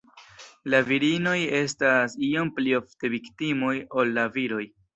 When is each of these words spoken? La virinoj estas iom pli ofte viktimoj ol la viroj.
La 0.73 0.79
virinoj 0.87 1.35
estas 1.59 2.17
iom 2.29 2.51
pli 2.57 2.75
ofte 2.81 3.13
viktimoj 3.17 3.77
ol 4.01 4.19
la 4.19 4.29
viroj. 4.39 4.67